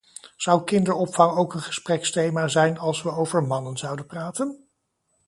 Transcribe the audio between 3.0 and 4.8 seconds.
we over mannen zouden praten?